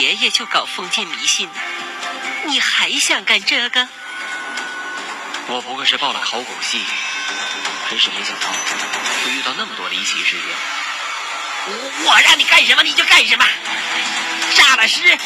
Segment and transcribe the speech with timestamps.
[0.00, 1.60] 爷爷就搞封建迷信呢，
[2.46, 3.86] 你还想干这个？
[5.46, 6.80] 我不过是报了考古系，
[7.90, 8.48] 真是没想到
[9.22, 10.46] 会遇到那么多离奇事件。
[11.66, 13.44] 我我让你干什么你就干什么，
[14.54, 15.18] 炸了尸，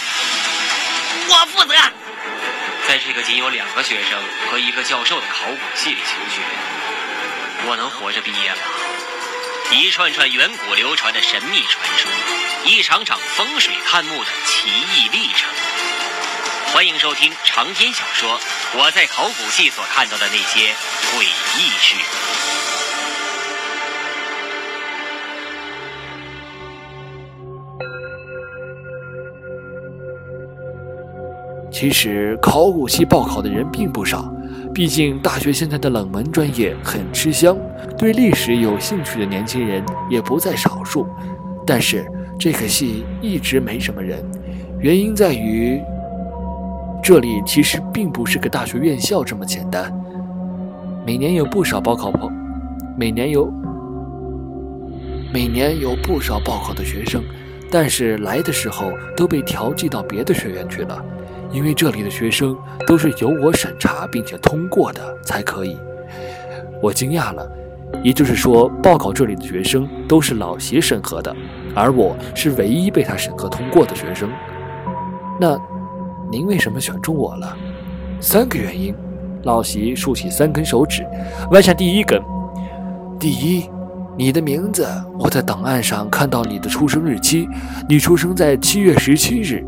[1.29, 1.75] 我负责。
[2.89, 4.21] 在这个仅有两个学生
[4.51, 6.43] 和一个教授的考古系里求学，
[7.69, 8.57] 我能活着毕业吗？
[9.73, 12.11] 一串串远古流传的神秘传说，
[12.65, 15.51] 一场场风水探墓的奇异历程。
[16.73, 18.39] 欢迎收听长篇小说
[18.79, 20.75] 《我在考古系所看到的那些
[21.13, 21.23] 诡
[21.59, 21.97] 异事》。
[31.73, 34.33] 其实考古系报考的人并不少，
[34.75, 37.57] 毕竟大学现在的冷门专业很吃香，
[37.97, 41.07] 对历史有兴趣的年轻人也不在少数。
[41.65, 42.05] 但是
[42.37, 44.19] 这个系一直没什么人，
[44.81, 45.81] 原因在于
[47.01, 49.93] 这里其实并不是个大学院校这么简单。
[51.07, 52.29] 每年有不少报考朋，
[52.99, 53.49] 每年有
[55.33, 57.23] 每年有不少报考的学生，
[57.71, 61.05] 但是来的时候都被调剂到别的学院去了。
[61.55, 65.79] 因为这里的学生都是由我审查并且通过的才可以，
[66.83, 67.49] 我惊讶了。
[68.03, 71.35] 也就是说，报考这里的学生都是老席审核的，
[71.77, 74.29] 而我是唯一被他审核通过的学生。
[75.41, 75.57] 那
[76.29, 77.57] 您为什么选中我了？
[78.21, 78.93] 三个原因。
[79.45, 81.07] 老席竖起三根手指，
[81.51, 82.21] 弯下第一根。
[83.21, 83.69] 第一，
[84.17, 84.89] 你的名字，
[85.21, 87.47] 我在档案上看到你的出生日期，
[87.87, 89.63] 你出生在七月十七日。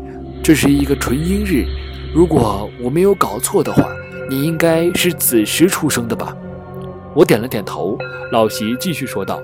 [0.47, 1.65] 这是一个纯阴日，
[2.15, 3.83] 如果我没有搞错的话，
[4.29, 6.33] 你应该是子时出生的吧？
[7.13, 7.97] 我点了点头。
[8.31, 9.41] 老席继续说道：“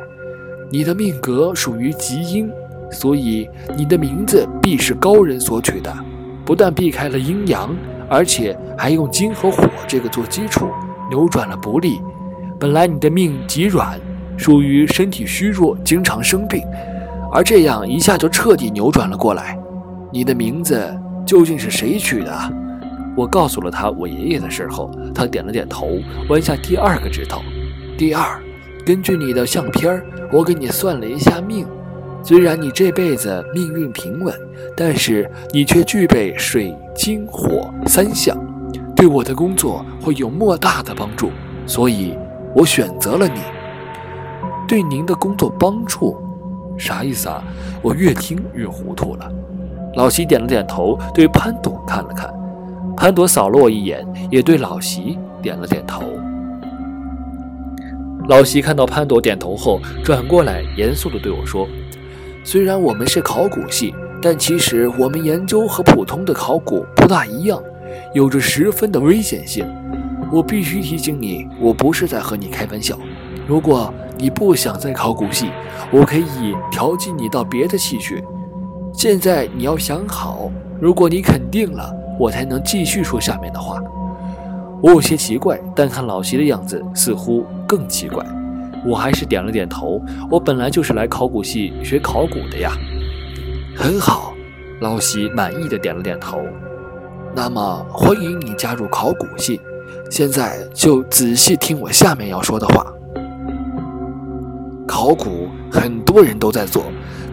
[0.71, 2.49] 你的命格属于极阴，
[2.89, 5.93] 所以你的名字必是高人所取的。
[6.45, 7.75] 不但避开了阴阳，
[8.09, 10.69] 而且还用金和火这个做基础，
[11.09, 11.99] 扭转了不利。
[12.57, 13.99] 本来你的命极软，
[14.37, 16.63] 属于身体虚弱，经常生病，
[17.29, 19.59] 而这样一下就彻底扭转了过来。”
[20.13, 22.31] 你的名字究竟是谁取的？
[23.17, 25.87] 我告诉了他我爷爷的事后，他点了点头，
[26.29, 27.41] 弯下第二个指头。
[27.97, 28.39] 第二，
[28.85, 29.99] 根据你的相片
[30.31, 31.65] 我给你算了一下命。
[32.21, 34.31] 虽然你这辈子命运平稳，
[34.77, 38.37] 但是你却具备水金火三项，
[38.95, 41.31] 对我的工作会有莫大的帮助，
[41.65, 42.15] 所以
[42.55, 43.41] 我选择了你。
[44.67, 46.15] 对您的工作帮助，
[46.77, 47.43] 啥意思啊？
[47.81, 49.31] 我越听越糊涂了。
[49.95, 52.33] 老席点了点头，对潘朵看了看，
[52.97, 56.03] 潘朵扫了我一眼，也对老席点了点头。
[58.27, 61.67] 老席看到潘朵点头后，转过来严肃地对我说
[62.43, 67.61] ：“虽然我们是考古系，但其实我们研究和普通的考古不大一样，
[68.13, 69.63] 有着十分的危险性。
[70.31, 72.97] 我必须提醒你，我不是在和你开玩笑。
[73.45, 75.49] 如果你不想在考古系，
[75.91, 78.23] 我可以调剂你到别的系去。”
[78.93, 80.49] 现在你要想好，
[80.79, 83.81] 如果你肯定了，我才能继续说下面的话。
[84.81, 88.23] 我有些奇怪，但看老席的样子，似乎更奇怪。
[88.85, 89.99] 我还是点了点头。
[90.29, 92.71] 我本来就是来考古系学考古的呀。
[93.75, 94.33] 很好，
[94.79, 96.39] 老席满意的点了点头。
[97.35, 99.59] 那么欢迎你加入考古系。
[100.09, 102.85] 现在就仔细听我下面要说的话。
[104.87, 106.85] 考古很多人都在做，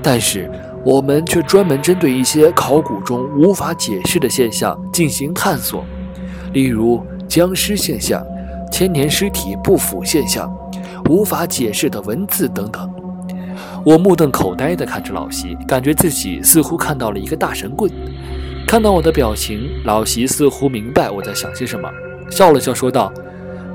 [0.02, 0.50] 但是。
[0.84, 5.84] 我们却专门针对一些考古中无法解释的现象进行探索，
[6.54, 8.24] 例如僵尸现象、
[8.72, 10.50] 千年尸体不腐现象、
[11.10, 12.90] 无法解释的文字等等。
[13.84, 17.90] 我目瞪口呆地看着老席，感觉自己似乎看到了一个大神棍。
[18.66, 21.90] 看到我的表情，老席似乎明白我在想些什么，
[22.30, 23.12] 笑了笑说道：“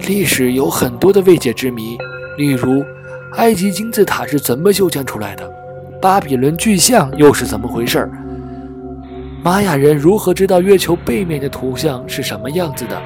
[0.07, 1.97] 历史有很多的未解之谜，
[2.37, 2.83] 例如
[3.33, 5.47] 埃及金字塔是怎么修建出来的。”
[6.05, 8.07] 巴比伦巨像又是怎么回事？
[9.43, 13.02] 玛雅人如何知道月球背面的图像是什么样子的？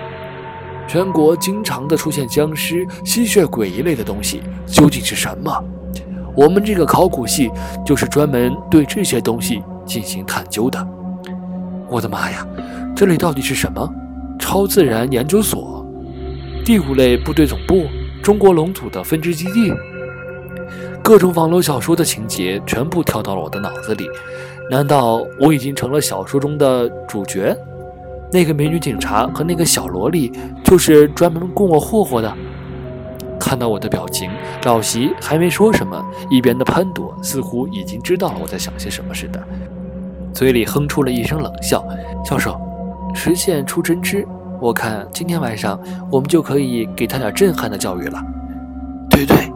[0.85, 5.63] 全国经常的出现僵尸、吸血鬼一类的东西究竟是什么？
[6.35, 7.49] 我们这个考古系
[7.85, 10.85] 就是专门对这些东西进行探究的。
[11.87, 12.45] 我的妈呀，
[12.93, 13.89] 这里到底是什么？
[14.37, 15.87] 超自然研究所？
[16.65, 17.85] 第五类部队总部？
[18.21, 19.73] 中国龙组的分支基地？
[21.09, 24.07] 各种网络小说的情节全部跳到了我的脑子里，
[24.69, 27.57] 难道我已经成了小说中的主角？
[28.31, 30.31] 那个美女警察和那个小萝莉
[30.63, 32.31] 就是专门供我霍霍的？
[33.39, 34.29] 看到我的表情，
[34.65, 39.43] 老席还没说什么，一边的潘朵似乎已经知道了我在想些什么似的。
[40.31, 41.83] 嘴里哼出了一声冷笑。
[42.23, 42.55] 教授，
[43.15, 44.27] 实现出真知，
[44.61, 45.81] 我看今天晚上
[46.11, 48.23] 我们就可以给他点震撼的教育了。
[49.09, 49.51] 对对，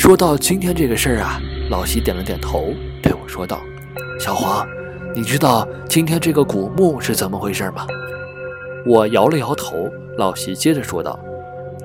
[0.00, 1.38] 说到今天这个事儿啊，
[1.68, 3.60] 老席点了点头，对我说道
[4.18, 4.66] ：“小黄，
[5.14, 7.86] 你知道今天这个古墓是怎么回事吗？”
[8.86, 9.90] 我摇了摇头。
[10.16, 11.20] 老席接着说道：“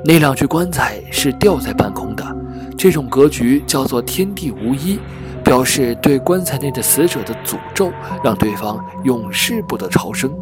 [0.02, 2.26] 那两具棺材是吊在半空的，
[2.78, 4.98] 这种格局叫做天地无一，
[5.44, 7.92] 表示对棺材内的死者的诅咒，
[8.24, 10.34] 让对方永世不得超生。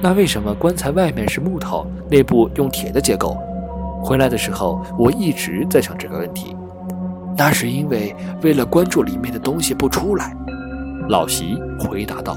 [0.00, 3.36] 那为什么棺材外面是木头，内部用铁的结构？
[4.02, 6.56] 回来的时候，我一直在想这个问题。
[7.38, 10.36] 那是因为为了关注里面的东西不出来。”
[11.08, 12.36] 老席回答道。